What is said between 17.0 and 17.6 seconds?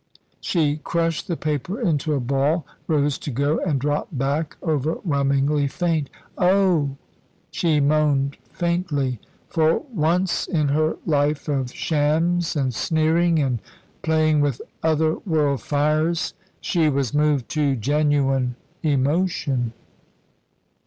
moved